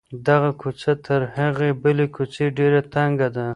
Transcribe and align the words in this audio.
دغه 0.27 0.49
کوڅه 0.61 0.91
تر 1.05 1.21
هغې 1.37 1.69
بلې 1.81 2.05
کوڅې 2.15 2.45
ډېره 2.57 2.81
تنګه 2.93 3.27
ده. 3.35 3.47